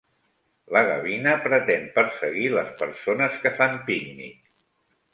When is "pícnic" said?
3.93-4.45